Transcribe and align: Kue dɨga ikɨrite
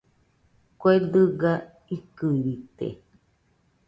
Kue 0.79 0.93
dɨga 1.11 1.53
ikɨrite 1.95 2.87